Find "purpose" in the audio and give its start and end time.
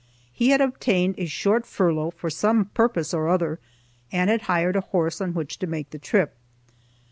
2.73-3.13